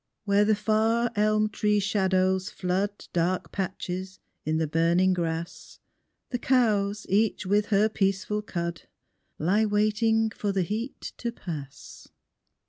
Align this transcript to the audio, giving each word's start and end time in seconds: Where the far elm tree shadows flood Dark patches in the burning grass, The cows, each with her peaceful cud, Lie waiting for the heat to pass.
Where 0.25 0.45
the 0.45 0.55
far 0.55 1.11
elm 1.15 1.47
tree 1.49 1.79
shadows 1.79 2.49
flood 2.49 3.05
Dark 3.13 3.51
patches 3.51 4.17
in 4.43 4.57
the 4.57 4.65
burning 4.65 5.13
grass, 5.13 5.77
The 6.31 6.39
cows, 6.39 7.05
each 7.07 7.45
with 7.45 7.67
her 7.67 7.87
peaceful 7.87 8.41
cud, 8.41 8.87
Lie 9.37 9.65
waiting 9.67 10.31
for 10.31 10.51
the 10.51 10.63
heat 10.63 11.11
to 11.19 11.31
pass. 11.31 12.07